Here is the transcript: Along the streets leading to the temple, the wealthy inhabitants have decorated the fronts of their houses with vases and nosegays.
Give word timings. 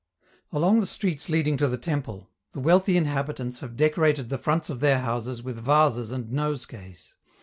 Along 0.51 0.79
the 0.79 0.87
streets 0.87 1.29
leading 1.29 1.57
to 1.57 1.67
the 1.67 1.77
temple, 1.77 2.27
the 2.53 2.59
wealthy 2.59 2.97
inhabitants 2.97 3.59
have 3.59 3.77
decorated 3.77 4.29
the 4.29 4.39
fronts 4.39 4.71
of 4.71 4.79
their 4.79 5.01
houses 5.01 5.43
with 5.43 5.63
vases 5.63 6.11
and 6.11 6.31
nosegays. 6.31 7.13